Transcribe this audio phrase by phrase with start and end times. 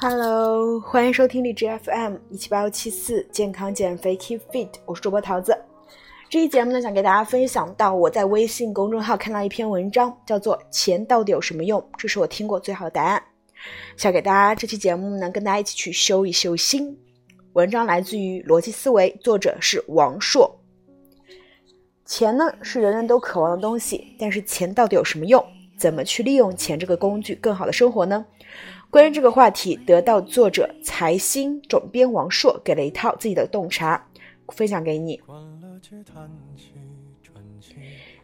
[0.00, 5.58] Hello，欢迎收听荔枝 FM 一七八幺七四健康减肥 Keep Fit，我是主播桃子。
[6.30, 13.20] 这期节目呢，想给大家分享到我在微信公众号看到一篇文章，叫做《钱到底有什么用》，这是我听过最好的答案。
[13.96, 16.96] 想给大家这期节目呢，跟大家一起去修一修心。
[17.54, 20.60] 文章来自于逻辑思维，作者是王硕。
[22.04, 25.44] 钱呢是人人都渴望的东西，但是钱到底有什么用？
[25.76, 28.24] 怎么去利用钱这个工具更好的生活呢？
[28.90, 34.02] 关于这个话题，得到作者财新总编王硕给了一套自己的洞察，
[34.48, 35.20] 分享给你。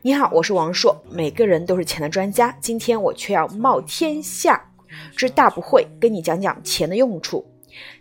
[0.00, 0.98] 你好，我是王硕。
[1.10, 4.70] 每个人都是钱的专家，今天我却要冒天下
[5.14, 7.44] 之大不讳，跟你讲讲钱的用处。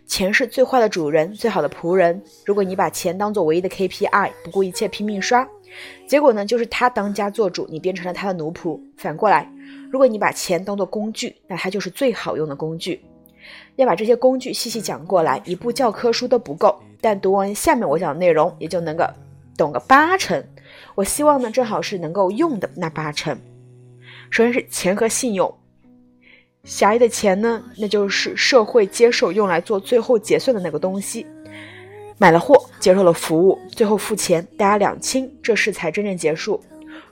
[0.06, 2.22] 钱是最坏的主人，最好的仆人。
[2.44, 5.46] 如果你把钱当做唯一的 KPI，不顾一切拼命刷，
[6.06, 8.80] 结果呢，就是他当家做主，你变成了他的奴仆。
[8.96, 9.50] 反过来。
[9.90, 13.00] 如果你把钱当做工具，那它就是最好用的工具。
[13.76, 16.76] 要把这些工具细细讲过来，一部教科书都不够。
[17.00, 19.04] 但读完下面我讲的内容，也就能够
[19.56, 20.42] 懂个八成。
[20.96, 23.38] 我希望呢，正好是能够用的那八成。
[24.30, 25.54] 首先是钱和信用。
[26.64, 31.26] 狭义的钱呢，那就是社会接受用来做最后结算的那个东西。
[32.16, 36.62] 买了货，接受了服务，最后付钱，大家两清，这事才真正结束。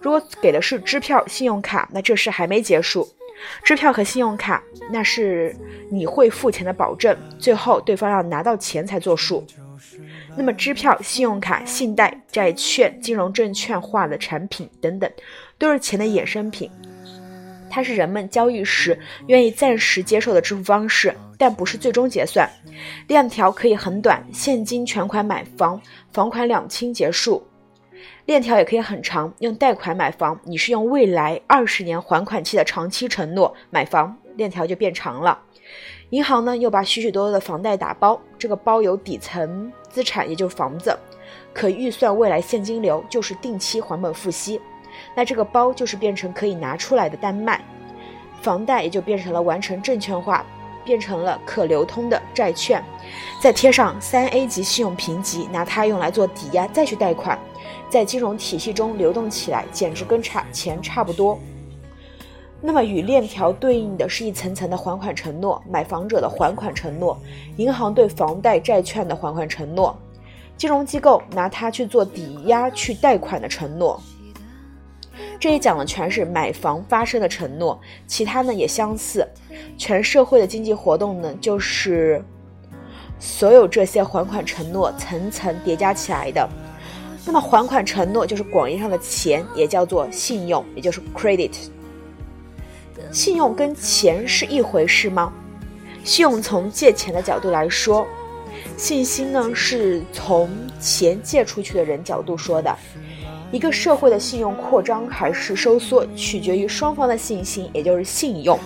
[0.01, 3.07] 如果给的是支票、信用卡，那这事还没结束。
[3.65, 5.55] 支票和信用卡，那是
[5.91, 9.45] 你会付钱的保证，最后对方要拿到钱才作数。
[10.37, 15.11] 那么，支票、信用卡、信贷、债券、金融证券化的产品等等，
[15.59, 16.71] 都是钱的衍生品。
[17.75, 22.47] 它是人们交易时愿意暂时接受的支付方式，但不是最终结算。
[23.09, 25.81] 链条可以很短，现金全款买房，
[26.13, 27.43] 房款两清结束。
[28.27, 35.39] 链条也可以很长，用贷款买房，你是用未来二十年还款期的长期承诺买房，链条就变长了。
[36.11, 40.95] 银行呢又把许许多多的房贷打包，这个包有底层资产，也就是房子，
[41.55, 44.61] 可预算未来现金流，就是定期还本付息。
[45.15, 47.61] 那这个包就是变成可以拿出来的单卖，
[48.41, 50.45] 房贷也就变成了完成证券化，
[50.85, 52.83] 变成了可流通的债券，
[53.41, 57.39] 再贴上三 A 级信用评级，拿它用来做抵押再去贷款。
[57.89, 61.39] 在金融体系中流动起来，简直跟差钱差不多。
[62.65, 67.19] 那么与链条对应的是一层层的还款承诺：买房者的还款承诺，
[67.57, 69.97] 银行对房贷债券的还款承诺，
[70.57, 74.01] 金融机构拿它去做抵押去贷款的承诺。
[75.39, 79.27] 这一讲的全是买房发生的承诺，其他呢也相似。
[79.77, 82.23] 全社会的经济活动呢，就是
[83.19, 86.49] 所有这些还款承诺层层叠加起来的。
[87.25, 91.53] 那么还款承诺就是广义上的钱，也叫做信用，也就是 credit。
[93.11, 95.33] 信用跟钱是一回事吗？
[96.03, 98.07] 信用从借钱的角度来说，
[98.77, 102.77] 信心呢是从钱借出去的人角度说的。
[103.53, 108.59] 一个社会的信用扩张还是收缩，取决于双方的信心，也就是信用。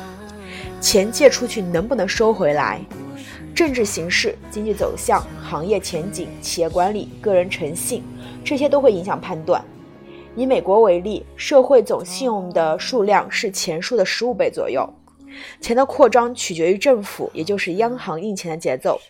[0.80, 2.80] 钱借出去能不能收回来？
[3.52, 8.04] 政治形势、经济走向、行业前景、企业管理、个人诚信。
[8.44, 9.64] 这些都会影响判断。
[10.36, 14.88] 以美国为例，社会总信用的数量是钱数的十五倍左右。
[15.60, 19.00] 钱的扩张取决于政府，也就是央行印钱的节奏。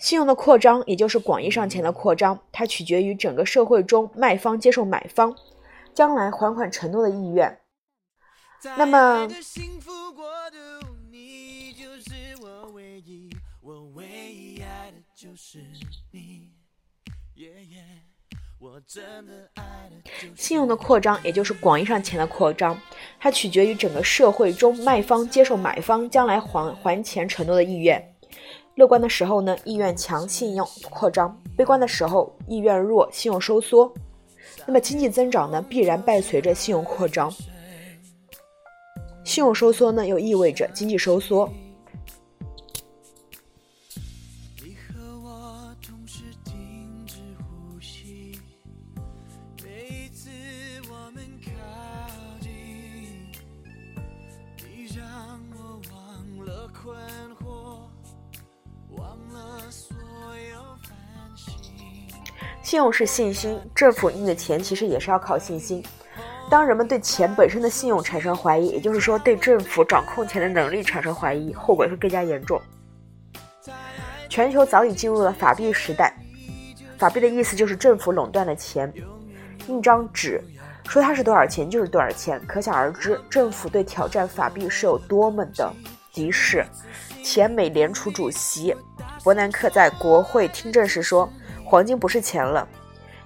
[0.00, 5.36] 信用的扩张，也就是广义上钱的扩张，它取决于整个社会中卖方接受买方
[5.94, 7.60] 将来还款承诺的意愿。
[8.78, 9.28] 那么，
[20.34, 22.78] 信用的扩张，也就是广义上钱的扩张，
[23.18, 28.09] 它取决于整个社会中卖方接受买方将来还还钱承诺的意愿。
[28.80, 33.92] 乐观的时候呢，意愿强，信用扩张；悲观的时候，意愿弱，信用收缩。
[34.64, 37.28] 那么经济增长呢，必然伴随着信用扩张；
[39.22, 41.46] 信用收缩呢，又意味着经济收缩。
[62.80, 65.84] 用是信心，政府印的钱其实也是要靠信心。
[66.50, 72.60] 当人们对钱本身的信用产生怀疑，也就是说对政府掌控钱的能力产生怀疑，后果会更加严重。
[74.28, 76.12] 全球早已进入了法币时代，
[76.98, 78.92] 法币的意思就是政府垄断的钱。
[79.68, 80.42] 印张纸，
[80.88, 85.72] 说它是多少钱就是多少钱，可想而知，政府对挑战法币是有多么的
[86.12, 86.64] 敌视。
[87.22, 88.74] 前美联储主席
[89.22, 91.30] 伯南克在国会听证时说
[91.70, 92.68] ：“黄金不是钱了。”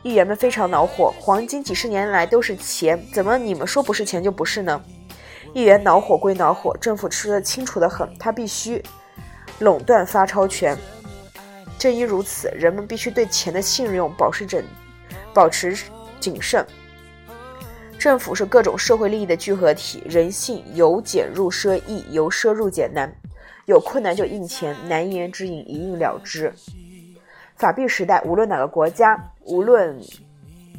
[0.04, 4.78] 议员们非常恼火，黄金几十年来都是钱，怎么你们说不是钱就不是呢？
[5.54, 8.82] 议员恼火归恼火，政府吃得清楚的很，他必须
[9.60, 10.76] 垄断发钞权。
[11.78, 14.62] 正因如此，人们必须对钱的信用保持整，
[15.32, 15.74] 保持
[16.20, 16.66] 谨慎。
[17.98, 23.10] 政府是各种社会利益的聚合体，人性由俭入奢易，由奢入俭难。
[23.64, 26.52] 有困难就印钱，难言之隐一印了之。
[27.56, 29.98] 法币时代，无论哪个国家，无论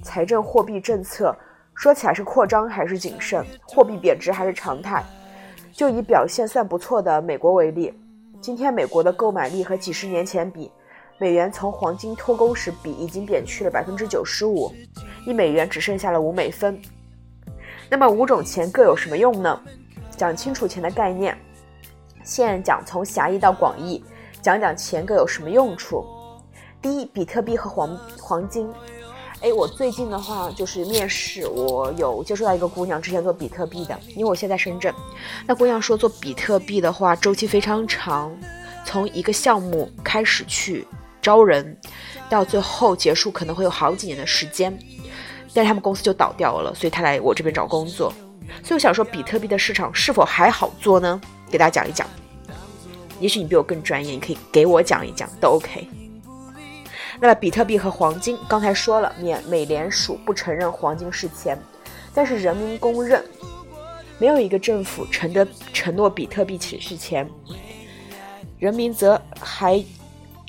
[0.03, 1.35] 财政货币政策
[1.73, 5.03] 说起来是扩张还是谨慎，货币贬值还是常态。
[5.71, 7.93] 就以表现算不错的美国为例，
[8.41, 10.71] 今天美国的购买力和几十年前比，
[11.17, 14.71] 美元从黄金脱钩时比已经贬去了百分之九十五，
[15.25, 16.79] 一美元只剩下了五美分。
[17.89, 19.61] 那么五种钱各有什么用呢？
[20.15, 21.37] 讲清楚钱的概念。
[22.23, 24.03] 现讲从狭义到广义，
[24.41, 26.05] 讲讲钱各有什么用处。
[26.85, 28.71] 第一，比特币和黄黄金。
[29.41, 34.93] 哎，我最近的话就是面试，我有接触到一个姑娘，之前做比特币的，因为我现在深圳。
[35.47, 38.31] 那姑娘说做比特币的话周期非常长，
[38.85, 40.87] 从一个项目开始去
[41.23, 41.75] 招人，
[42.29, 44.77] 到最后结束可能会有好几年的时间，
[45.55, 48.13] 但是他们公司就倒掉了，所以她来我这边找工作。
[48.61, 51.19] 所以我想说，比特币的市场是否还好做呢？
[51.49, 52.07] 给大家讲一讲，
[53.19, 55.87] 也许你比我更专业，你可以给我讲一讲都 OK。
[57.19, 61.57] 那么比特币和黄金，刚才说了，免美联储不承认黄金是钱，
[62.13, 63.23] 但是人民公认，
[64.17, 67.29] 没有一个政府承的承诺比特币只是钱，
[68.59, 69.75] 人民则还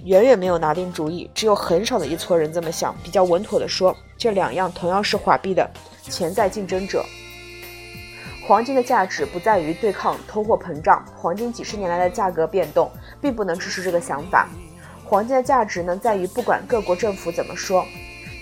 [0.05, 2.95] 远远没有拿定主意，只有很少的一撮人这么想。
[3.03, 5.71] 比较稳妥的说，这两样同样是货币的
[6.03, 7.05] 潜在竞争者。
[8.47, 12.91] 黄金的价值不在于对抗通货膨胀，黄金几十年来的价格变动
[13.21, 14.49] 并不能支持这个想法。
[15.09, 17.87] 黄金的价值呢，在于不管各国政府怎么说，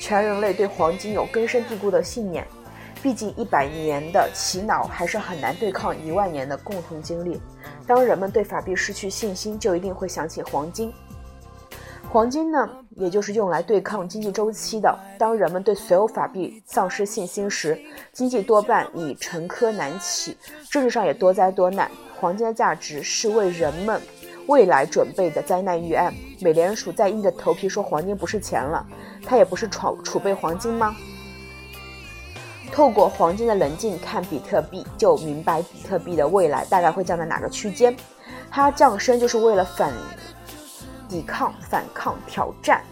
[0.01, 2.47] 全人类对黄金有根深蒂固的信念。
[3.03, 7.39] 毕竟一百年的洗脑还是很难对抗一万年的共同经历。
[7.87, 10.91] 当人们对法币失去信心，就一定会想起黄金。
[12.11, 12.67] 黄金呢，
[12.97, 14.99] 也就是用来对抗经济周期的。
[15.19, 17.79] 当人们对所有法币丧失信心时，
[18.11, 20.35] 经济多半已沉疴难起，
[20.71, 21.91] 政治上也多灾多难。
[22.19, 24.01] 黄金的价值是为人们
[24.46, 26.14] 未来准备的灾难预案。
[26.41, 28.87] 美联储在硬着头皮说黄金不是钱了，
[29.26, 30.94] 它也不是储储备黄金吗？
[32.73, 37.96] 透过黄金的棱镜看比特币，就明白比特币的未来大概会降在哪个区间。
[38.50, 39.93] 它降生就是为了反。
[41.06, 42.82] 抵抗、反抗、挑战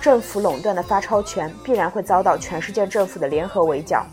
[0.00, 4.04] 政府垄断的发钞权，必然会遭到全世界政府的联合围剿。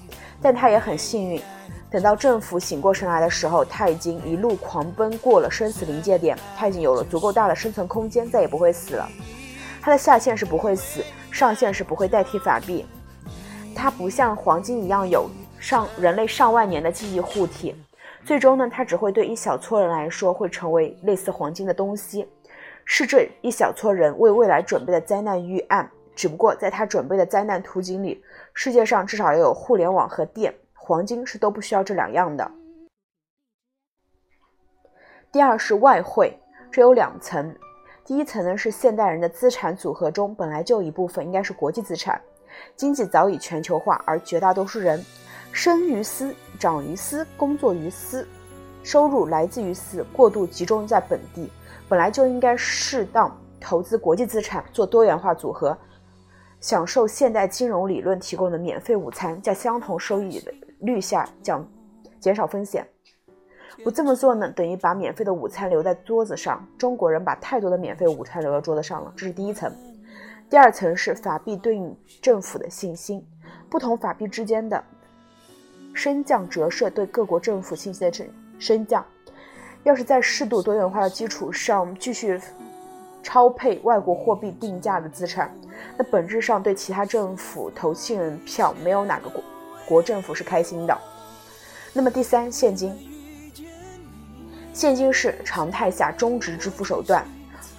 [0.41, 1.41] 但他也很幸运，
[1.89, 9.09] 等到政府醒过神来的时候，他已经一路狂奔过了生死临界点，他已经有了足够大的生存空间，再也不会死了。
[9.81, 11.01] 他的下限是不会死，
[11.31, 12.85] 上限是不会代替法币。
[13.73, 15.29] 它不像黄金一样有
[15.59, 17.73] 上人类上万年的记忆护体，
[18.25, 22.27] 最终呢，它只会对一小撮人来说会成为类似黄金的东西。
[22.83, 28.21] 是这一小撮人为未来准备的灾难预案，只不过在他准备的灾难图景里，
[28.53, 30.53] 世界上至少要有互联网和电，
[30.87, 32.49] 黄金是都不需要这两样的。
[35.33, 36.39] 第二是外汇，
[36.71, 37.53] 这有两层，
[38.05, 42.21] 第一层呢是现代人的资产组合中本来就一部分应该是国际资产，
[42.77, 45.03] 经济早已全球化，而绝大多数人
[45.51, 48.25] 生于斯、长于斯、工作于斯，
[48.81, 51.51] 收入来自于斯，过度集中在本地。
[51.89, 55.77] 本来就应该适当投资国际资产，做多元化组合，
[56.61, 61.65] 享受现代金融理论提供的免费午餐，在相同收益的率下降
[62.19, 62.85] 减少风险。
[63.83, 66.67] 不这么做呢，等于把免费的午餐留在桌子上。
[66.77, 69.71] 中国人把太多的免费午餐留在桌子上了，这是第一层。
[70.49, 73.23] 第二层是法币对应政府的信心，
[73.69, 74.83] 不同法币之间的
[75.93, 79.05] 升降折射对各国政府信息的升升降。
[79.83, 82.39] 要是在适度多元化的基础上继续
[83.21, 85.53] 超配外国货币定价的资产，
[85.97, 89.43] 那本质上对其他政府投信任票，没有哪个国
[89.87, 90.95] 国政府是开心的。
[91.93, 92.93] 那么第三，现金，
[94.73, 97.25] 现金是常态下中值支付手段。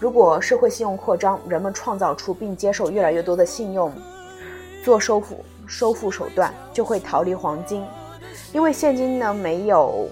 [0.01, 3.93] 如果社会信用扩张，人们创造出并接受越来越多的信用
[4.83, 7.85] 做收付收付手段，就会逃离黄金，
[8.53, 10.09] 因为现金呢没有。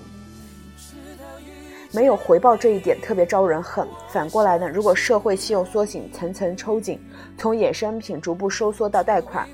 [1.93, 3.88] 没有回报这一点特别招人恨。
[4.11, 7.00] 反过来呢，如果社会信用缩紧，层层抽紧，
[7.38, 9.49] 从衍生品逐步收缩到贷款，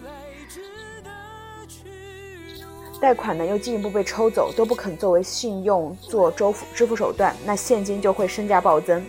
[3.03, 9.05] 贷款呢又进一步被抽走，都不肯作为信用做支付支付手段，那现金就会身价暴增。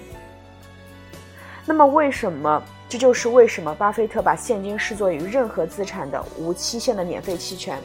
[1.63, 2.63] 那么为什么？
[2.89, 7.77] 这就是为什么巴菲特把现金视作于任何资产的无期限的免费期权。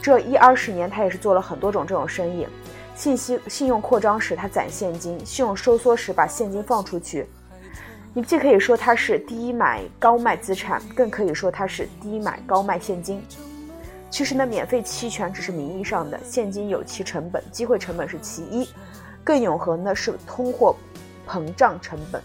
[0.00, 2.46] 这一二十年，他也是做了很多种这种生意。
[2.94, 7.26] 信息信用扩张时，他攒现金；信用收缩时，把现金放出去。
[8.14, 13.22] 你既可以说它是低买高卖资产，更可以说它是低买高卖现金。
[14.10, 18.68] 其实呢，免费期权只是名义上的，现金有其成本，机会成本是其一，
[19.22, 20.74] 更永恒的是通货
[21.26, 22.22] 膨胀成本。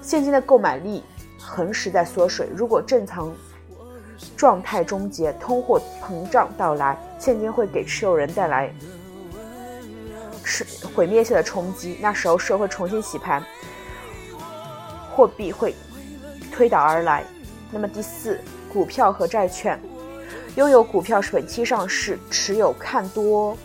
[0.00, 1.02] 现金的购买力。
[1.46, 3.30] 恒时在缩水，如果正常
[4.34, 8.74] 状态终结，通货膨胀到来，现金会给持有人带来
[10.42, 10.64] 是
[10.94, 11.98] 毁灭性的冲击。
[12.00, 13.44] 那时候社会重新洗盘，
[15.14, 15.74] 货币会
[16.50, 17.22] 推倒而来。
[17.70, 18.40] 那么第四，
[18.72, 19.78] 股票和债券，
[20.56, 23.56] 拥有股票是本期上市，持有看多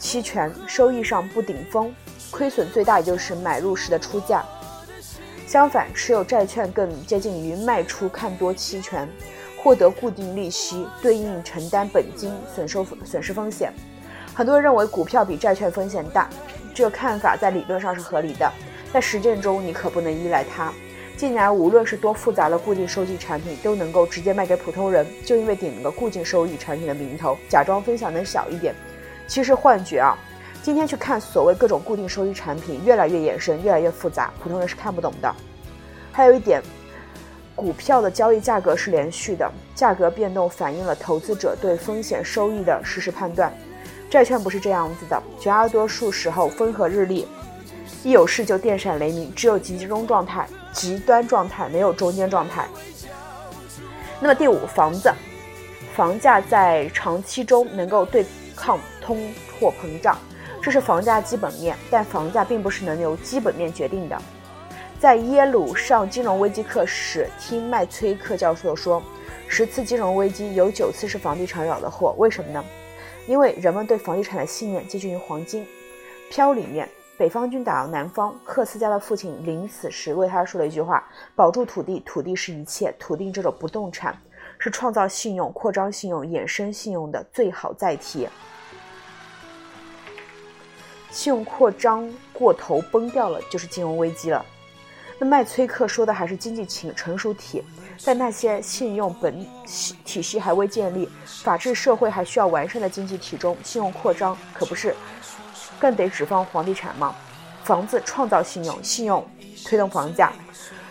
[0.00, 1.94] 期权，收益上不顶峰，
[2.28, 4.44] 亏损最大也就是买入时的出价。
[5.46, 9.08] 相反，持有债券更接近于卖出看多期权，
[9.62, 13.72] 获得固定利息，对应承担本金损收损失风险。
[14.34, 16.28] 很多人认为股票比债券风险大，
[16.74, 18.50] 这个看法在理论上是合理的，
[18.92, 20.72] 在实践中你可不能依赖它。
[21.16, 28.74] 近年来，无论是多复杂的固定收益产品，都能够直接卖给普通人，就因为顶了个固定收益产品的名头，假装分享能小一点，
[29.28, 30.18] 其实幻觉啊。
[30.62, 35.32] 今天去看所谓各种固定收益产品，越来越衍生，越来越复杂，普通人是看不懂的。
[36.12, 36.62] 还有一点，
[37.54, 43.52] 股票的交易价格是连续的，价格变动反映了投资者对风险收益的实时判断。
[44.10, 47.26] 债券不是这样子的，绝大多数时候风和日丽，
[48.04, 52.66] 一有事就电闪雷鸣，只有集中状态、极端状态，没有中间状态。
[54.20, 55.12] 那么第五，房子，
[55.94, 58.24] 房价在长期中能够对
[58.56, 60.16] 抗通货膨胀。
[60.62, 64.16] 这是房价基本面，但房价并不是能由基本面决定的。
[65.00, 69.02] 在耶鲁上金融危机课时，听麦崔克教授说，
[69.48, 72.14] 十次金融危机有九次是房地产惹的祸。
[72.16, 72.64] 为什么呢？
[73.26, 75.66] 因为人们对房地产的信念接近于黄金。
[76.30, 76.88] 飘里面，
[77.22, 82.92] 北方军打到南方，克斯家的父亲临死时为他说了一句话：“保住土地，土地是一切。
[82.98, 84.20] 土地这种不动产，
[84.58, 88.28] 是创造信用、扩张信用、衍生信用的最好载体。”
[91.12, 94.44] 信用扩张过头崩掉了，就是金融危机了。
[95.20, 97.62] 那麦崔克说的还是经济情成熟体，
[97.96, 99.46] 在那些信用本
[100.04, 104.92] 体系还未建立、法治社会还需要完善的经济体中，信用扩张可不是
[105.82, 107.12] 更得指望房地产吗？
[107.64, 109.28] 房子创造信用，信用
[109.64, 110.32] 推动房价，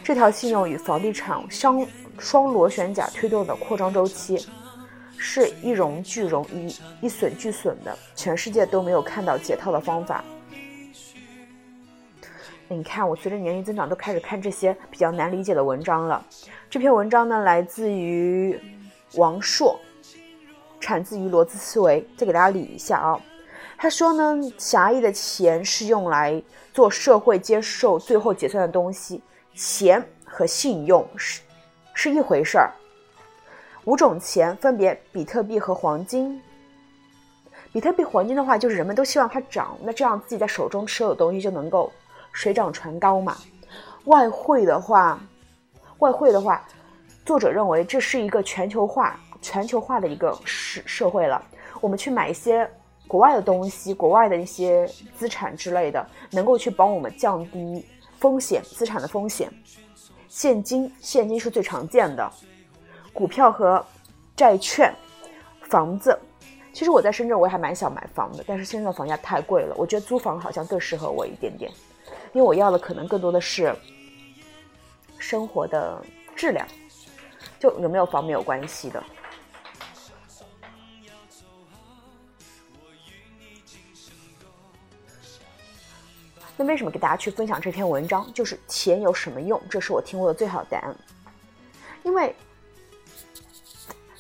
[0.04, 1.88] 这条信用与房地产相
[2.20, 4.46] 双螺旋桨推动的扩张周期。
[5.18, 10.22] 是一荣俱荣，一一损俱损的，全世界都没有看到解套的方法。
[12.68, 16.26] 你看，我随着年龄增长，都开始看这些比较难理解的文章了。
[16.70, 18.60] 这篇文章呢，来自于
[19.14, 19.80] 王朔，
[20.82, 22.06] 产自于逻辑思维。
[22.18, 23.18] 再给大家理一下啊，
[23.82, 26.40] 他说呢，狭义的钱是用来
[26.72, 29.24] 做社会接受最后结算的东西，
[29.56, 31.42] 钱和信用是
[31.96, 32.72] 是一回事儿。
[33.86, 36.40] 五种钱分别比特币和黄金。
[37.74, 41.92] 比特币、黄金的话，就是人们都希望它涨，那这样自己在手中持有的东西就能够
[42.32, 43.36] 水涨船高嘛。
[44.06, 45.20] 外汇的话，
[45.98, 46.64] 外汇的话，
[47.26, 51.44] 作者认为这是一个全球化、全球化的一个社社会了。
[51.80, 52.70] 我们去买一些
[53.12, 57.86] 国外的东西，国外的一些资产之类的，能够去帮我们降低
[58.18, 59.52] 风险、资产的风险。
[60.30, 62.32] 现金，现金是最常见的。
[63.12, 63.86] 股票和
[64.34, 64.96] 债券、
[65.64, 66.18] 房子，
[66.72, 71.70] 其实我在深圳我也还蛮想买房的，但是现在房价太贵了，我觉得租房好像更适合我一点点，
[72.32, 73.76] 因为我要的可能更多的是
[75.18, 76.02] 生活的
[76.34, 76.66] 质量，
[77.60, 79.04] 就有没有房没有关系的。
[86.62, 88.32] 那为什么给大家去分享这篇文章？
[88.36, 89.60] 就是钱有什么用？
[89.68, 90.96] 这是我听过的最好的答案，
[92.04, 92.36] 因为。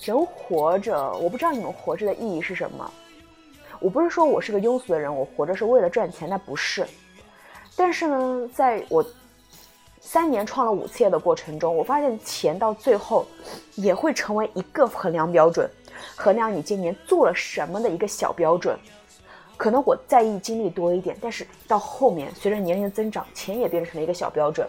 [0.03, 2.91] 人活着，我不知道你们活着的意义是什么。
[3.79, 6.83] 我不是说我是个庸俗的人，我活着是为了赚钱，那不是。
[7.75, 9.05] 但是呢，在我
[9.99, 13.27] 三年创了五次业的过程中，我发现钱到最后
[13.75, 15.69] 也会成为一个衡量标准，
[16.15, 18.75] 衡量你今年做了什么的一个小标准。
[19.61, 24.67] 可能我在意经历多一点，但是到后面随着年龄增长，钱也变成了一个小标准。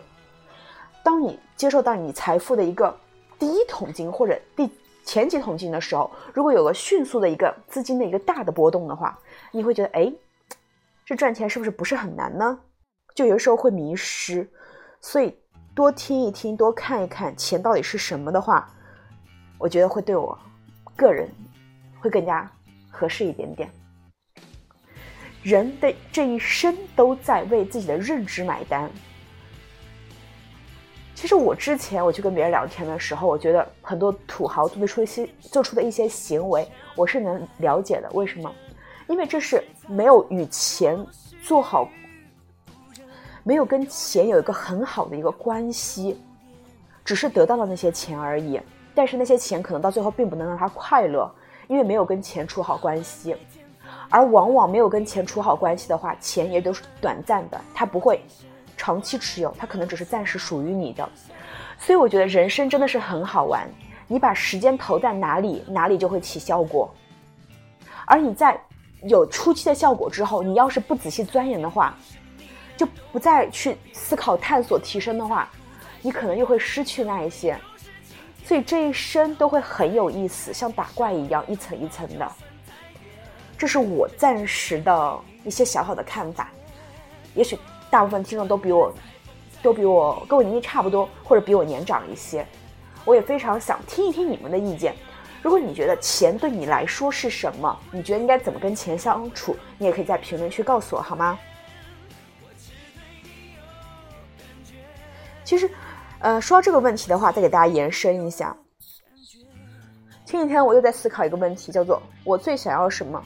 [1.03, 2.95] 当你接受到你财富的一个
[3.39, 4.71] 第一桶金或者第
[5.03, 9.19] 前几桶金的时候，如果有个迅速的一个资金的一个大的波动的话，
[9.51, 10.13] 你会觉得，哎，
[11.07, 12.61] 这赚钱是不是不是很难呢？
[13.15, 14.47] 就有时候会迷失，
[15.01, 15.35] 所以
[15.75, 18.69] 多听一听，多看一看钱到底是什么的话，
[19.57, 20.39] 我觉得会对我
[20.95, 21.27] 个人
[21.99, 22.47] 会更加
[22.91, 23.71] 合适一点点。
[25.43, 28.91] 人的这一生都在为自己的认知买单。
[31.15, 38.11] 其实我之前我去跟别人聊天的时候，我觉得很多土豪做出一些做出的一些行为，我是能了解的。
[38.13, 38.53] 为什么？
[39.09, 40.99] 因为这是没有与钱
[41.43, 41.89] 做好，
[43.45, 46.21] 没有跟钱有一个很好的一个关系，
[47.05, 48.61] 只是得到了那些钱而已。
[48.95, 51.31] 但是那些钱可能到最后并不能让他快乐，
[51.69, 53.37] 因为没有跟钱处好关系。
[54.13, 58.21] 而往往没有跟钱处好关系的话，钱也都是短暂的，它不会。
[58.77, 61.09] 长期持有，它可能只是暂时属于你的，
[61.79, 63.69] 所以我觉得人生真的是很好玩。
[64.09, 66.93] 你把时间投在哪里，哪里就会起效果。
[68.07, 68.61] 而你在
[69.05, 71.97] 有初期的效果之后，你要是不仔细钻研的话，
[72.77, 75.49] 就不再去思考、探索、提升的话，
[76.01, 77.57] 你可能又会失去那一些。
[78.45, 82.33] 所以这一生都会很有意思，像打怪一样，一层一层的。
[83.63, 86.51] 这是我暂时的一些小小的看法，
[87.33, 87.57] 也许。
[87.89, 88.93] 大部分听众都比我，
[89.63, 92.45] 都比我跟我年纪差不多，或者比我年长一些。
[93.05, 94.97] 我也非常想听一听你们的意见。
[95.43, 101.39] 如果你觉得钱对你来说是什么，你觉得应该怎么跟钱相处，你也可以在评论区告诉我，好吗？
[105.45, 105.71] 其实，
[106.19, 108.57] 呃，说到这个问题的话，再给大家延伸一下。
[110.27, 113.25] 前几天我又在思考一个问题，叫做我最想要什么？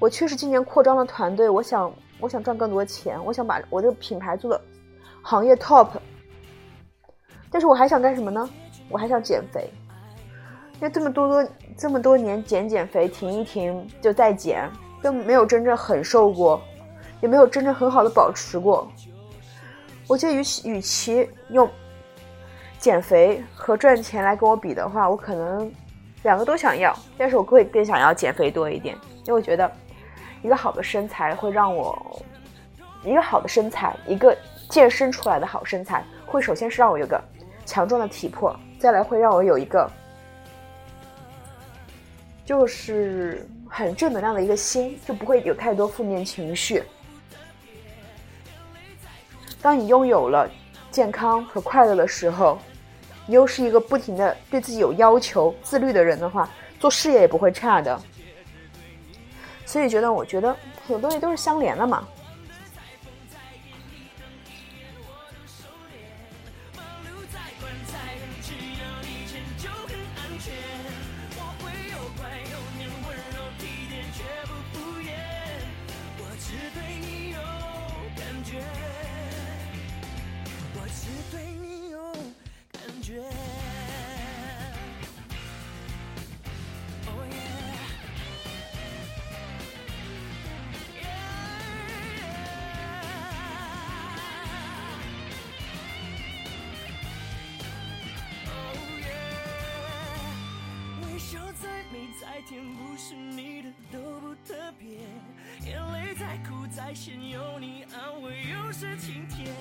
[0.00, 1.92] 我确实今年扩张了团队，我想。
[2.22, 4.60] 我想赚更多钱，我想把我这个品牌做的
[5.22, 5.88] 行业 top。
[7.50, 8.46] 但是我还想干什么呢？
[8.90, 9.70] 我还想减肥。
[10.74, 16.60] 因为这么多多这么多年减减肥，停一停就再减，都没有真正很瘦过，
[17.22, 18.86] 也没有真正很好的保持过。
[20.06, 21.66] 我觉得与其与其用
[22.78, 25.72] 减肥和赚钱来跟我比的话，我可能
[26.22, 28.94] 两个都想要，但是我会更想要减肥多一点，
[29.24, 29.72] 因为我觉得。
[30.42, 32.22] 一个好的身材会让我，
[33.04, 34.36] 一个好的身材，一个
[34.68, 37.22] 健身出来的好身材，会首先是让我有个
[37.66, 39.90] 强壮的体魄，再来会让我有一个，
[42.44, 46.82] 就是很正能量的一个心，就不会有太多负面情绪。
[49.62, 50.50] 当你拥有了
[50.90, 52.58] 健康和快乐的时候，
[53.26, 56.48] 你又是一个不停的对自己有要求、自律的人的话，
[56.78, 58.00] 做事业也不会差的。
[59.70, 60.52] 所以觉得，我觉得
[60.88, 62.02] 很多东西都是相连的嘛。
[102.46, 104.98] 天不是你的都不特别，
[105.68, 109.54] 眼泪再苦再咸，有你安慰又是晴天。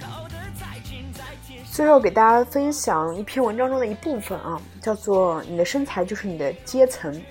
[0.00, 1.62] 靠得再近再贴。
[1.70, 7.22] 最后给大家分享一篇文章中的一部分啊，叫做“你的身材就是你的阶层”。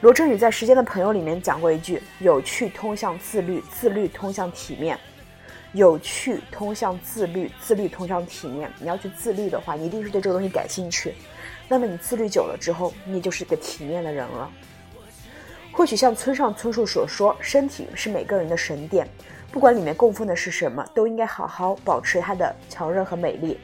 [0.00, 4.98] 罗振宇在《时间的朋友》里面讲过一句：“有趣通向自律，自律通向体面。
[5.72, 8.70] 有趣通向自律，自律通向体面。
[8.78, 11.14] 你要去自律的话，你一定是对这个东西感兴趣。”
[11.68, 14.50] 那么你自律久了之后，你就是个体面的人了。
[15.72, 19.08] 或许像村上春树所说，身体是每个人的神殿，
[19.52, 23.56] 不管里面供奉的是什么，都应该好好保持它的强韧和美丽。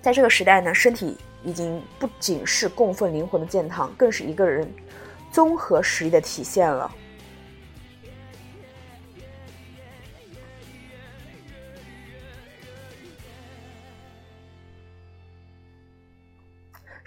[0.00, 4.72] 在这个时代呢，身体已经不仅是供奉灵魂的殿堂，更是一个人
[5.32, 6.88] 综合实力的体现了。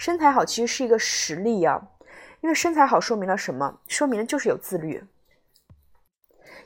[0.01, 1.79] 身材好其实是一个实力呀，
[2.39, 3.79] 因为身材好说明了什么？
[3.87, 4.99] 说明了就是有自律。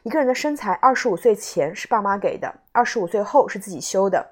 [0.03, 4.25] 一个人的身材，二十五岁前是爸妈给的，二十五岁后是自己修的。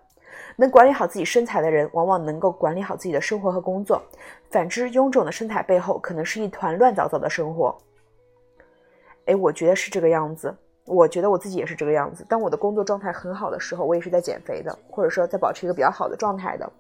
[0.56, 4.02] 能管理好自己身材的人，往往能够管理好自己的生活和工作。
[4.50, 7.78] 反之，臃肿的身材背后，可能是一团乱糟糟的生活。
[9.26, 10.56] 哎，我觉得是这个样子。
[10.86, 12.26] 我觉得我自己也是这个样子。
[12.30, 16.72] 当我的工作状态很好的时候，我也是在减肥的，或者说在保持一个比较好的状态的。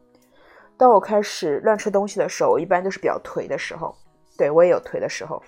[0.77, 3.95] 当我开始乱吃东西的时候，我一般都是比较颓的时候。
[4.35, 5.41] 对我也有颓的时候。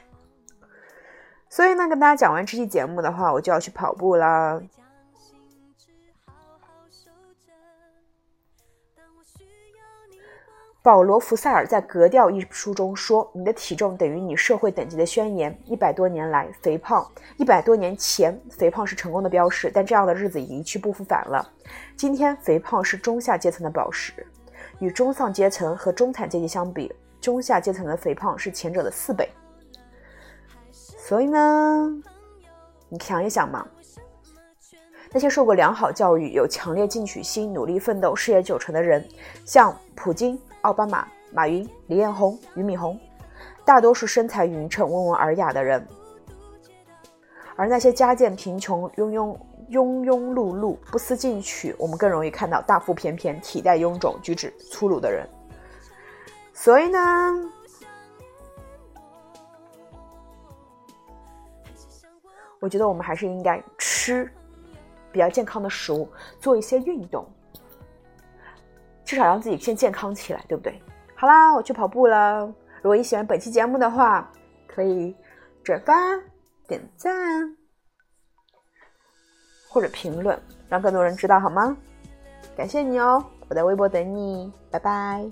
[1.50, 4.62] 所以呢，跟大家讲完这期节目的话，我就要去跑步啦。
[10.84, 15.58] 保罗·福塞尔在《格调》一书中说：“你的体重等于你社会等级的宣言。
[15.66, 17.04] 一百多年来，肥胖；
[17.38, 21.52] 一百多年前，肥胖是成功的标识，但这样的日子已一去不复返了。
[21.96, 24.14] 今天，肥胖是中下阶层的宝石。
[24.80, 29.30] 与中上阶层和中产阶级相比，中下阶层的肥胖是前者的四倍。
[30.72, 31.90] 所以呢，
[32.90, 33.68] 你想一想嘛，
[35.12, 39.08] 那些受过良好教育、有强烈进取心、努力奋斗、事业有成的人，
[39.46, 43.00] 像普京。”奥巴马、马云、李彦宏、俞敏洪，
[43.64, 45.88] 大多数身材匀称、温文尔雅的人，
[47.56, 49.38] 而那些家境贫穷、庸庸
[49.70, 55.28] 庸庸碌碌、不思进取，我们更容易看到大腹便便、体态臃肿、举止粗鲁的人。
[56.54, 57.00] 所以呢，
[62.60, 64.32] 我觉得我们还是应该吃
[65.12, 67.28] 比较健康的食物，做一些运动。
[69.04, 70.82] 至少让自己先健康起来，对不对？
[71.16, 72.46] 好啦，我去跑步了。
[72.82, 74.32] 如果你喜欢本期节目的话，
[74.68, 75.16] 可以
[75.64, 75.94] 转发、
[76.68, 77.56] 点赞
[79.76, 81.76] 或者评论，让更多人知道好吗？
[82.56, 85.26] 感谢你哦，我在微博等你，拜拜。